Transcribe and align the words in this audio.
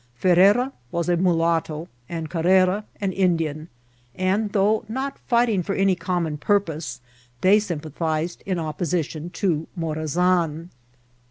Ferrera 0.19 0.71
was 0.91 1.07
a 1.09 1.15
mulatto, 1.15 1.87
and 2.09 2.27
Carrera 2.27 2.85
an 2.99 3.11
Indian; 3.11 3.69
and, 4.15 4.51
though 4.51 4.83
not 4.89 5.19
fighting 5.27 5.63
{or 5.69 5.75
any 5.75 5.93
common 5.93 6.39
purpose, 6.39 7.01
they 7.41 7.59
sympathized 7.59 8.41
in 8.47 8.57
opposition 8.57 9.29
to 9.29 9.67
Morazan. 9.77 10.69